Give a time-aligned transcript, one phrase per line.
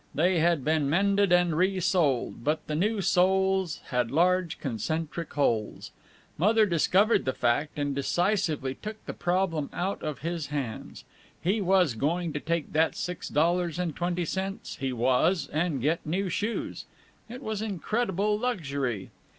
[0.15, 5.91] They had been mended and resoled, but the new soles had large concentric holes.
[6.39, 11.03] Mother discovered the fact, and decisively took the problem out of his hands.
[11.39, 16.03] He was going to take that six dollars and twenty cents, he was, and get
[16.03, 16.85] new shoes.
[17.29, 19.11] It was incredible luxury.